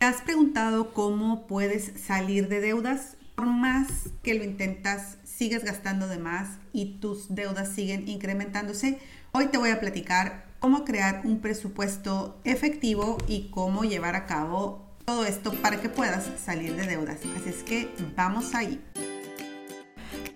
[0.00, 3.18] ¿Te has preguntado cómo puedes salir de deudas?
[3.34, 8.98] Por más que lo intentas, sigues gastando de más y tus deudas siguen incrementándose.
[9.32, 14.86] Hoy te voy a platicar cómo crear un presupuesto efectivo y cómo llevar a cabo
[15.04, 17.18] todo esto para que puedas salir de deudas.
[17.36, 18.80] Así es que vamos ahí.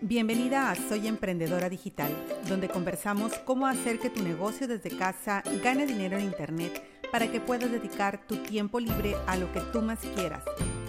[0.03, 2.15] Bienvenida a Soy Emprendedora Digital,
[2.51, 7.41] donde conversamos cómo hacer que tu negocio desde casa gane dinero en Internet para que
[7.41, 10.43] puedas dedicar tu tiempo libre a lo que tú más quieras,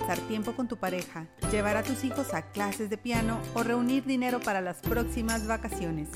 [0.08, 4.06] dar tiempo con tu pareja, llevar a tus hijos a clases de piano o reunir
[4.06, 6.10] dinero para las próximas vacaciones.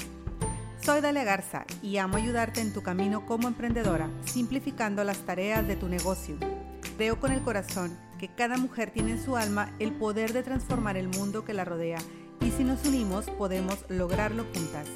[0.81, 5.75] Soy Dalia Garza y amo ayudarte en tu camino como emprendedora, simplificando las tareas de
[5.75, 6.38] tu negocio.
[6.97, 10.97] Creo con el corazón que cada mujer tiene en su alma el poder de transformar
[10.97, 11.99] el mundo que la rodea
[12.41, 14.88] y si nos unimos podemos lograrlo juntas.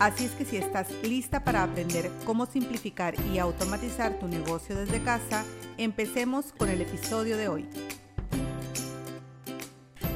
[0.00, 5.02] Así es que si estás lista para aprender cómo simplificar y automatizar tu negocio desde
[5.02, 5.44] casa,
[5.76, 7.68] empecemos con el episodio de hoy.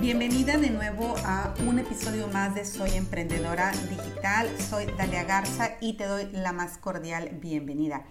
[0.00, 4.48] Bienvenida de nuevo a un episodio más de Soy Emprendedora Digital.
[4.58, 8.06] Soy Dalia Garza y te doy la más cordial bienvenida.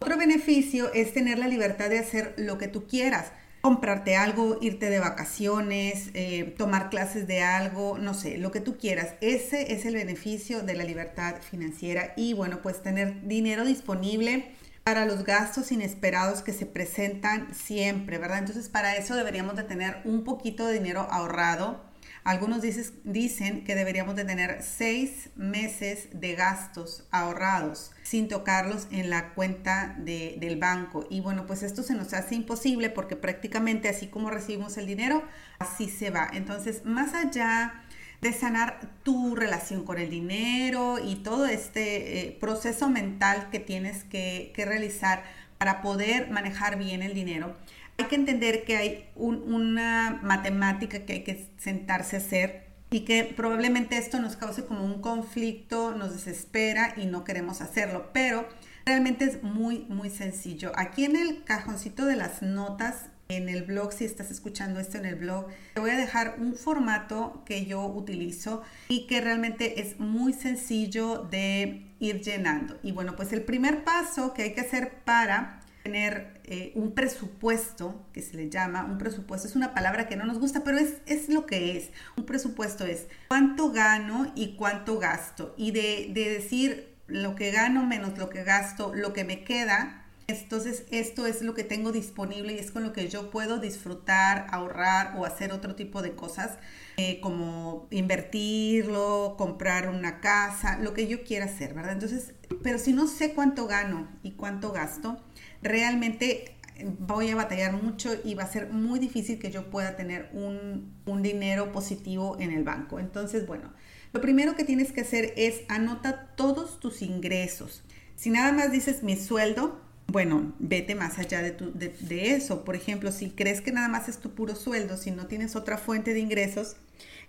[0.00, 4.90] Otro beneficio es tener la libertad de hacer lo que tú quieras comprarte algo, irte
[4.90, 9.14] de vacaciones, eh, tomar clases de algo, no sé, lo que tú quieras.
[9.20, 14.52] Ese es el beneficio de la libertad financiera y bueno, pues tener dinero disponible
[14.82, 18.38] para los gastos inesperados que se presentan siempre, ¿verdad?
[18.38, 21.91] Entonces para eso deberíamos de tener un poquito de dinero ahorrado
[22.24, 29.34] algunos dicen que deberíamos de tener seis meses de gastos ahorrados sin tocarlos en la
[29.34, 31.06] cuenta del banco.
[31.10, 35.22] Y bueno, pues esto se nos hace imposible porque prácticamente así como recibimos el dinero,
[35.58, 36.28] así se va.
[36.32, 37.82] Entonces, más allá
[38.20, 44.04] de sanar tu relación con el dinero y todo este eh, proceso mental que tienes
[44.04, 45.24] que, que realizar
[45.62, 47.54] para poder manejar bien el dinero,
[47.96, 53.22] hay que entender que hay una matemática que hay que sentarse a hacer y que
[53.22, 58.48] probablemente esto nos cause como un conflicto, nos desespera y no queremos hacerlo, pero
[58.84, 60.72] realmente es muy, muy sencillo.
[60.74, 65.06] Aquí en el cajoncito de las notas, en el blog, si estás escuchando esto en
[65.06, 70.00] el blog, te voy a dejar un formato que yo utilizo y que realmente es
[70.00, 72.78] muy sencillo de ir llenando.
[72.82, 78.06] Y bueno, pues el primer paso que hay que hacer para tener eh, un presupuesto,
[78.12, 80.94] que se le llama, un presupuesto es una palabra que no nos gusta, pero es,
[81.06, 81.90] es lo que es.
[82.16, 85.54] Un presupuesto es cuánto gano y cuánto gasto.
[85.56, 90.01] Y de, de decir lo que gano menos lo que gasto, lo que me queda,
[90.40, 94.46] entonces, esto es lo que tengo disponible y es con lo que yo puedo disfrutar,
[94.50, 96.58] ahorrar o hacer otro tipo de cosas,
[96.96, 101.92] eh, como invertirlo, comprar una casa, lo que yo quiera hacer, ¿verdad?
[101.92, 105.22] Entonces, pero si no sé cuánto gano y cuánto gasto,
[105.62, 106.56] realmente
[106.98, 110.92] voy a batallar mucho y va a ser muy difícil que yo pueda tener un,
[111.22, 112.98] dinero positivo en el banco.
[112.98, 113.72] Entonces, bueno,
[114.12, 117.82] lo primero que tienes que hacer es anota todos tus ingresos.
[118.16, 122.64] Si nada más dices mi sueldo, bueno, vete más allá de, de, eso.
[122.64, 125.78] Por ejemplo, si crees que nada más es tu puro sueldo, si no tienes otra
[125.78, 126.76] fuente de ingresos,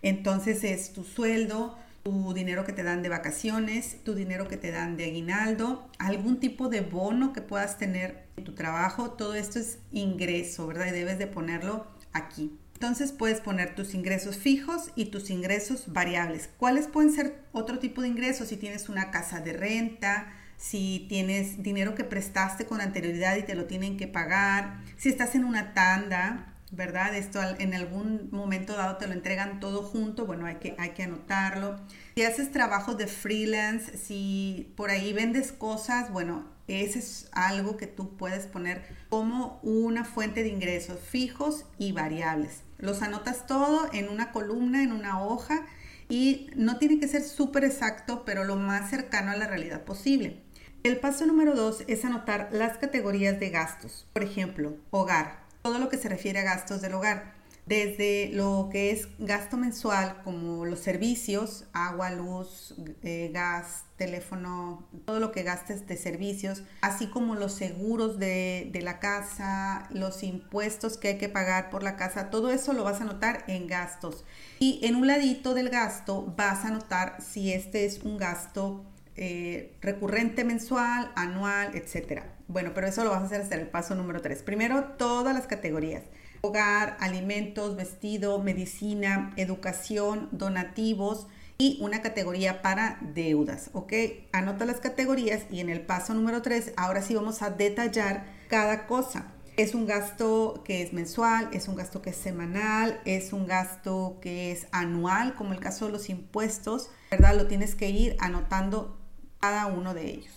[0.01, 4.71] entonces es tu sueldo, tu dinero que te dan de vacaciones, tu dinero que te
[4.71, 9.59] dan de aguinaldo, algún tipo de bono que puedas tener en tu trabajo, todo esto
[9.59, 10.87] es ingreso, ¿verdad?
[10.87, 12.59] Y debes de ponerlo aquí.
[12.73, 16.49] Entonces puedes poner tus ingresos fijos y tus ingresos variables.
[16.57, 18.49] ¿Cuáles pueden ser otro tipo de ingresos?
[18.49, 23.55] Si tienes una casa de renta, si tienes dinero que prestaste con anterioridad y te
[23.55, 27.15] lo tienen que pagar, si estás en una tanda, ¿verdad?
[27.15, 31.03] Esto en algún momento dado te lo entregan todo junto, bueno, hay que, hay que
[31.03, 31.79] anotarlo.
[32.15, 37.87] Si haces trabajos de freelance, si por ahí vendes cosas, bueno, ese es algo que
[37.87, 42.61] tú puedes poner como una fuente de ingresos fijos y variables.
[42.79, 45.65] Los anotas todo en una columna, en una hoja
[46.09, 50.42] y no tiene que ser súper exacto, pero lo más cercano a la realidad posible.
[50.83, 54.05] El paso número dos es anotar las categorías de gastos.
[54.11, 57.35] Por ejemplo, hogar, todo lo que se refiere a gastos del hogar,
[57.65, 65.21] desde lo que es gasto mensual como los servicios, agua, luz, eh, gas, teléfono, todo
[65.21, 70.97] lo que gastes de servicios, así como los seguros de, de, la casa, los impuestos
[70.97, 74.25] que hay que pagar por la casa, todo eso lo vas a anotar en gastos.
[74.59, 78.83] Y en un ladito del gasto vas a anotar si este es un gasto
[79.15, 82.35] eh, recurrente mensual, anual, etcétera.
[82.47, 84.43] Bueno, pero eso lo vas a hacer hasta el paso número 3.
[84.43, 86.03] Primero, todas las categorías.
[86.41, 91.27] Hogar, alimentos, vestido, medicina, educación, donativos
[91.57, 93.93] y una categoría para deudas, ¿ok?
[94.31, 98.87] Anota las categorías y en el paso número 3, ahora sí vamos a detallar cada
[98.87, 99.31] cosa.
[99.55, 104.17] Es un gasto que es mensual, es un gasto que es semanal, es un gasto
[104.19, 107.35] que es anual, como el caso de los impuestos, ¿verdad?
[107.35, 108.97] Lo tienes que ir anotando
[109.43, 110.33] cada uno de ellos.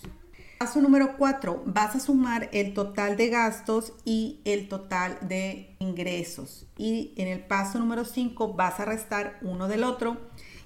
[0.58, 6.66] Paso número 4, vas a sumar el total de gastos y el total de ingresos.
[6.76, 10.16] Y en el paso número 5 vas a restar uno del otro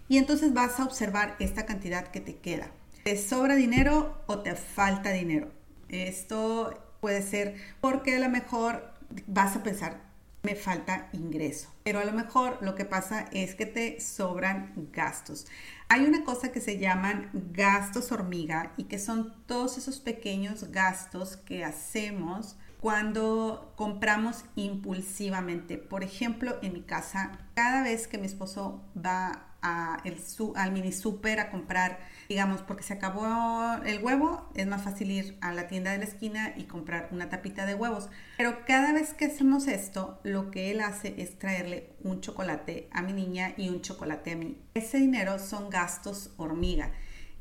[0.09, 2.71] y entonces vas a observar esta cantidad que te queda.
[3.05, 5.51] ¿Te sobra dinero o te falta dinero?
[5.91, 8.91] Esto puede ser porque a lo mejor
[9.27, 10.01] vas a pensar,
[10.43, 11.69] me falta ingreso.
[11.83, 15.47] Pero a lo mejor lo que pasa es que te sobran gastos.
[15.89, 21.37] Hay una cosa que se llaman gastos hormiga y que son todos esos pequeños gastos
[21.37, 25.77] que hacemos cuando compramos impulsivamente.
[25.77, 31.51] Por ejemplo, en mi casa, cada vez que mi esposo va al mini super a
[31.51, 31.99] comprar,
[32.31, 36.05] digamos, porque se acabó el huevo, es más fácil ir a la tienda de la
[36.05, 38.09] esquina y comprar una tapita de huevos.
[38.39, 43.03] Pero cada vez que hacemos esto, lo que él hace es traerle un chocolate a
[43.03, 44.57] mi niña y un chocolate a mí.
[44.73, 46.91] Ese dinero son gastos hormiga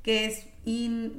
[0.10, 0.48] es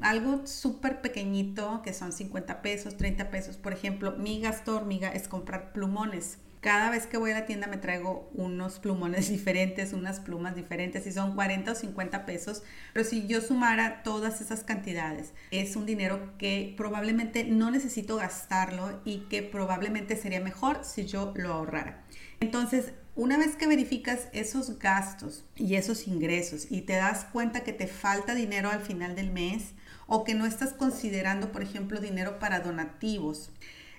[0.02, 3.56] algo súper pequeñito, que son 50 pesos, 30 pesos.
[3.56, 6.38] Por ejemplo, mi gasto hormiga es comprar plumones.
[6.60, 11.06] Cada vez que voy a la tienda me traigo unos plumones diferentes, unas plumas diferentes,
[11.06, 12.62] y son 40 o 50 pesos.
[12.92, 19.00] Pero si yo sumara todas esas cantidades, es un dinero que probablemente no necesito gastarlo
[19.04, 22.04] y que probablemente sería mejor si yo lo ahorrara.
[22.40, 27.72] Entonces, una vez que verificas esos gastos y esos ingresos y te das cuenta que
[27.72, 29.72] te falta dinero al final del mes
[30.06, 33.50] o que no estás considerando, por ejemplo, dinero para donativos,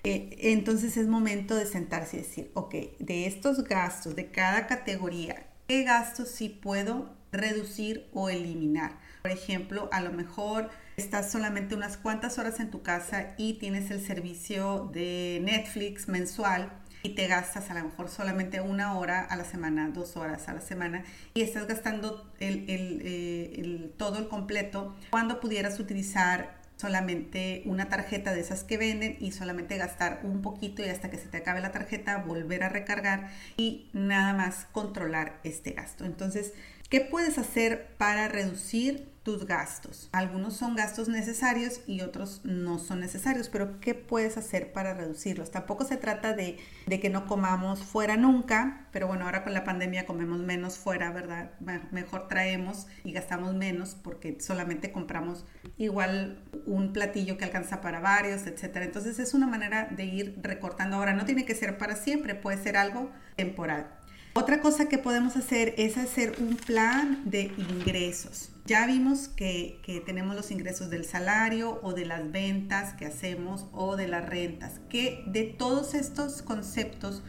[0.04, 5.46] eh, entonces es momento de sentarse y decir, ok, de estos gastos, de cada categoría,
[5.68, 8.98] ¿qué gastos sí puedo reducir o eliminar?
[9.22, 13.90] Por ejemplo, a lo mejor estás solamente unas cuantas horas en tu casa y tienes
[13.90, 19.36] el servicio de Netflix mensual y te gastas a lo mejor solamente una hora a
[19.36, 21.04] la semana, dos horas a la semana
[21.34, 28.40] y estás gastando eh, el, todo el completo cuando pudieras utilizar solamente una tarjeta de
[28.40, 31.70] esas que venden y solamente gastar un poquito y hasta que se te acabe la
[31.70, 36.04] tarjeta volver a recargar y nada más controlar este gasto.
[36.04, 36.52] Entonces,
[36.92, 40.08] ¿qué puedes hacer para reducir tus gastos.
[40.12, 45.50] Algunos son gastos necesarios y otros no son necesarios, pero ¿qué puedes hacer para reducirlos?
[45.50, 46.58] Tampoco se trata de,
[46.88, 51.52] que no comamos fuera nunca, pero bueno, ahora con la pandemia comemos menos fuera, ¿verdad?
[51.92, 55.44] Mejor traemos y gastamos menos porque solamente compramos
[55.78, 58.84] igual un platillo que alcanza para varios, etcétera.
[58.84, 60.96] Entonces es una manera de ir recortando.
[60.96, 64.01] Ahora no tiene que ser para siempre, puede ser algo temporal.
[64.34, 68.50] Otra cosa que podemos hacer es hacer un plan de ingresos.
[68.64, 73.94] Ya vimos que, tenemos los ingresos del salario o de las ventas que hacemos o
[73.96, 74.80] de las rentas.
[74.88, 77.22] Que de todos estos conceptos,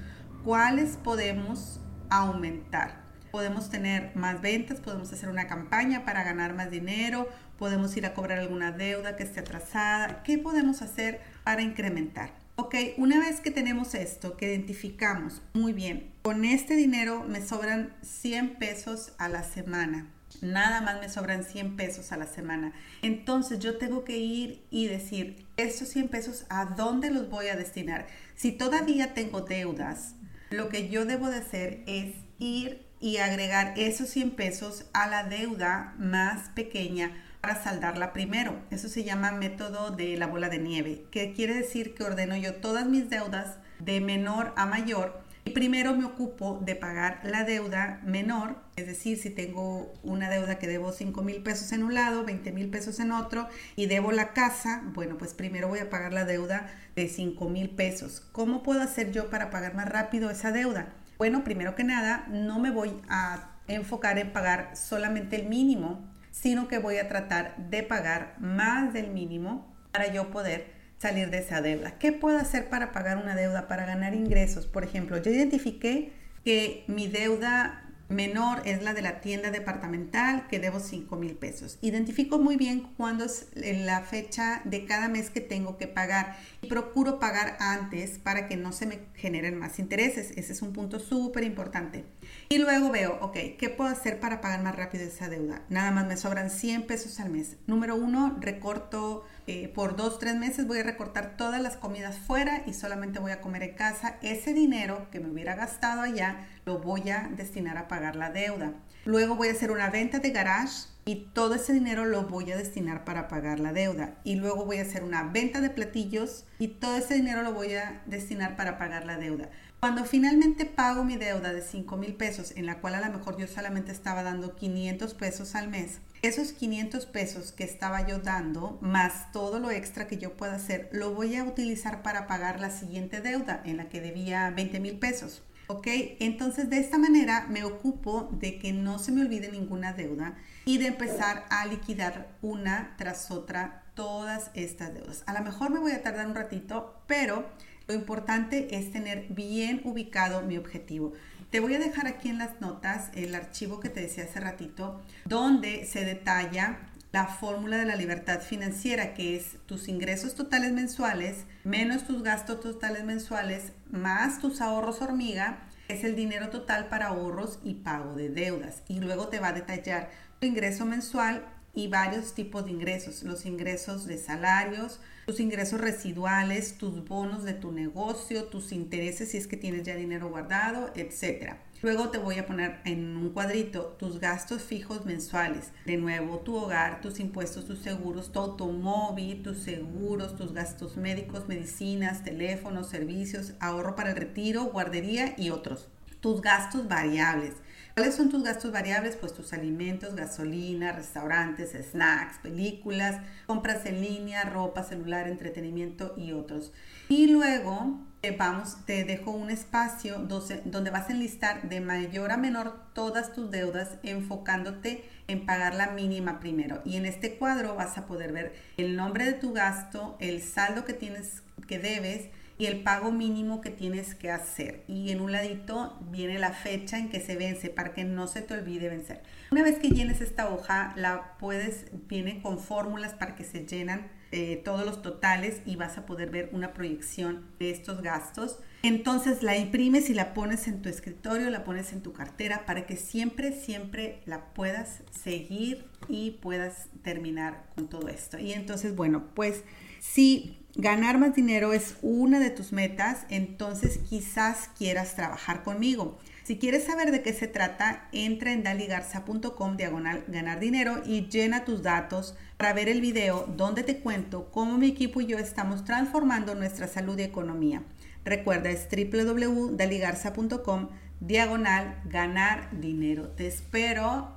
[0.45, 3.03] ¿cuáles podemos aumentar?
[3.31, 7.27] Podemos tener más ventas, podemos hacer una campaña para ganar más dinero,
[7.59, 10.23] podemos ir a cobrar alguna deuda que esté atrasada.
[10.23, 12.42] ¿Qué podemos hacer para incrementar?
[12.55, 17.95] Ok, una vez que tenemos esto, que identificamos muy bien, con este dinero me sobran
[18.03, 20.07] 100 pesos a la semana.
[20.41, 22.71] Nada más me sobran 100 pesos a la semana.
[23.01, 27.55] Entonces yo tengo que ir y decir, estos 100 pesos, ¿a dónde los voy a
[27.55, 28.05] destinar?
[28.35, 30.13] Si todavía tengo deudas,
[30.51, 35.23] lo que yo debo de hacer es ir y agregar esos 100 pesos a la
[35.23, 37.11] deuda más pequeña
[37.43, 38.55] para saldarla primero.
[38.71, 42.55] Eso se llama método de la bola de nieve, que quiere decir que ordeno yo
[42.55, 47.99] todas mis deudas de menor a mayor y primero me ocupo de pagar la deuda
[48.05, 52.23] menor, es decir, si tengo una deuda que debo 5 mil pesos en un lado,
[52.23, 56.13] 20 mil pesos en otro y debo la casa, bueno, pues primero voy a pagar
[56.13, 58.21] la deuda de 5 mil pesos.
[58.31, 60.93] ¿Cómo puedo hacer yo para pagar más rápido esa deuda?
[61.17, 66.67] Bueno, primero que nada, no me voy a enfocar en pagar solamente el mínimo, sino
[66.67, 71.61] que voy a tratar de pagar más del mínimo para yo poder salir de esa
[71.61, 71.99] deuda.
[71.99, 74.65] ¿Qué puedo hacer para pagar una deuda, para ganar ingresos?
[74.65, 76.11] Por ejemplo, yo identifiqué
[76.43, 81.77] que mi deuda menor es la de la tienda departamental que debo 5 mil pesos.
[81.81, 86.67] Identifico muy bien cuándo es la fecha de cada mes que tengo que pagar y
[86.67, 90.31] procuro pagar antes para que no se me generen más intereses.
[90.35, 92.05] Ese es un punto súper importante.
[92.49, 95.61] Y luego veo, ok, ¿qué puedo hacer para pagar más rápido esa deuda?
[95.69, 97.57] Nada más me sobran 100 pesos al mes.
[97.67, 102.63] Número uno, recorto eh, por dos, tres meses, voy a recortar todas las comidas fuera
[102.65, 104.17] y solamente voy a comer en casa.
[104.21, 108.73] Ese dinero que me hubiera gastado allá lo voy a destinar a pagar la deuda.
[109.05, 112.57] Luego voy a hacer una venta de garage y todo ese dinero lo voy a
[112.57, 114.15] destinar para pagar la deuda.
[114.23, 117.73] Y luego voy a hacer una venta de platillos y todo ese dinero lo voy
[117.73, 119.49] a destinar para pagar la deuda.
[119.83, 123.35] Cuando finalmente pago mi deuda de 5 mil pesos, en la cual a lo mejor
[123.35, 128.77] yo solamente estaba dando 500 pesos al mes, esos 500 pesos que estaba yo dando,
[128.79, 132.69] más todo lo extra que yo pueda hacer, lo voy a utilizar para pagar la
[132.69, 135.43] siguiente deuda en la que debía 20 mil pesos.
[135.67, 135.87] ¿Ok?
[136.19, 140.77] Entonces de esta manera me ocupo de que no se me olvide ninguna deuda y
[140.77, 145.23] de empezar a liquidar una tras otra todas estas deudas.
[145.25, 147.45] A lo mejor me voy a tardar un ratito, pero
[147.87, 151.13] lo importante es tener bien ubicado mi objetivo.
[151.49, 155.01] Te voy a dejar aquí en las notas el archivo que te decía hace ratito,
[155.25, 156.79] donde se detalla
[157.11, 162.59] la fórmula de la libertad financiera, que es tus ingresos totales mensuales menos tus gastos
[162.59, 168.29] totales mensuales más tus ahorros hormiga, es el dinero total para ahorros y pago de
[168.29, 168.81] deudas.
[168.87, 170.09] Y luego te va a detallar
[170.39, 171.45] tu ingreso mensual
[171.75, 177.53] y varios tipos de ingresos, los ingresos de salarios, tus ingresos residuales, tus bonos de
[177.53, 181.55] tu negocio, tus intereses si es que tienes ya dinero guardado, etc.
[181.81, 185.71] Luego te voy a poner en un cuadrito tus gastos fijos mensuales.
[185.85, 191.47] De nuevo, tu hogar, tus impuestos, tus seguros, tu automóvil, tus seguros, tus gastos médicos,
[191.47, 195.89] medicinas, teléfonos, servicios, ahorro para el retiro, guardería y otros.
[196.21, 197.53] Tus gastos variables
[197.93, 199.15] ¿Cuáles son tus gastos variables?
[199.15, 206.73] Pues tus alimentos, gasolina, restaurantes, snacks, películas, compras en línea, ropa, celular, entretenimiento y otros.
[207.07, 212.37] Y luego eh, vamos, te dejo un espacio donde vas a enlistar de mayor a
[212.37, 216.81] menor todas tus deudas enfocándote en pagar la mínima primero.
[216.85, 220.83] Y en este cuadro vas a poder ver el nombre de tu gasto, el saldo
[220.83, 222.29] que tienes que debes,
[222.63, 224.85] y el pago mínimo que tienes que hacer.
[224.87, 228.41] Y en un ladito viene la fecha en que se vence para que no se
[228.41, 229.21] te olvide vencer.
[229.51, 234.07] Una vez que llenes esta hoja, la puedes, viene con fórmulas para que se llenan
[234.31, 238.59] eh, todos los totales y vas a poder ver una proyección de estos gastos.
[238.81, 242.85] Entonces la imprimes y la pones en tu escritorio, la pones en tu cartera para
[242.85, 248.39] que siempre, siempre la puedas seguir y puedas terminar con todo esto.
[248.39, 249.63] Y entonces, bueno, pues
[250.03, 256.19] si ganar más dinero es una de tus metas, entonces quizás quieras trabajar conmigo.
[256.43, 261.63] Si quieres saber de qué se trata, entra en daligarza.com diagonal ganar dinero y llena
[261.63, 265.85] tus datos para ver el video donde te cuento cómo mi equipo y yo estamos
[265.85, 267.83] transformando nuestra salud y economía.
[268.25, 270.89] Recuerda, es www.daligarza.com
[271.21, 273.29] diagonal ganar dinero.
[273.29, 274.33] Te espero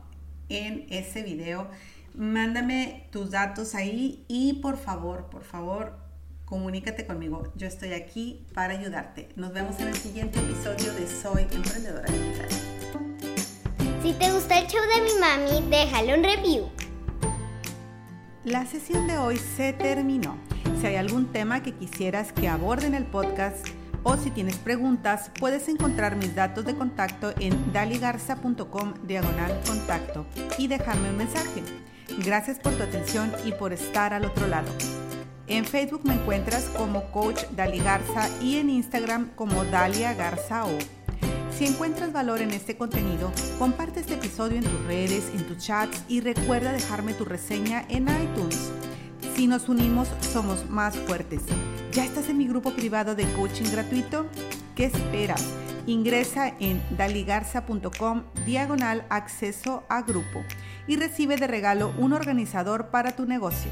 [0.48, 1.68] en ese video.
[2.16, 5.98] Mándame tus datos ahí y por favor, por favor,
[6.46, 7.52] comunícate conmigo.
[7.56, 9.28] Yo estoy aquí para ayudarte.
[9.36, 12.48] Nos vemos en el siguiente episodio de Soy Emprendedora Digital.
[14.02, 16.70] Si te gusta el show de mi mami, déjale un review.
[18.44, 20.38] La sesión de hoy se terminó.
[20.80, 23.66] Si hay algún tema que quisieras que aborde en el podcast
[24.04, 30.24] o si tienes preguntas, puedes encontrar mis datos de contacto en daligarza.com diagonal contacto
[30.56, 31.62] y dejarme un mensaje.
[32.24, 34.68] Gracias por tu atención y por estar al otro lado.
[35.48, 40.76] En Facebook me encuentras como Coach Dali Garza y en Instagram como Dalia Garza O.
[41.56, 46.04] Si encuentras valor en este contenido, comparte este episodio en tus redes, en tus chats
[46.08, 48.70] y recuerda dejarme tu reseña en iTunes.
[49.34, 51.42] Si nos unimos, somos más fuertes.
[51.92, 54.26] ¿Ya estás en mi grupo privado de coaching gratuito?
[54.74, 55.44] ¿Qué esperas?
[55.86, 60.44] Ingresa en daligarza.com diagonal acceso a grupo
[60.86, 63.70] y recibe de regalo un organizador para tu negocio.